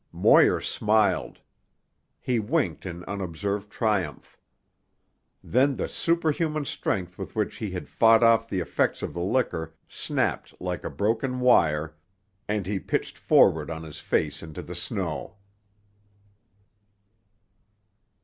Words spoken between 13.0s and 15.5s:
forward on his face into the snow.